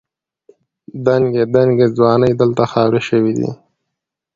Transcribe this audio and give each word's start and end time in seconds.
دنګې 1.05 1.43
دنګې 1.53 1.87
ځوانۍ 1.95 2.31
دلته 2.41 2.63
خاورې 2.71 3.01
شوې 3.09 3.33
دي. 3.39 3.51